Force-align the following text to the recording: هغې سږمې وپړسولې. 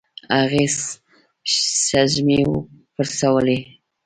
هغې 0.37 0.65
سږمې 1.87 2.39
وپړسولې. 2.51 3.57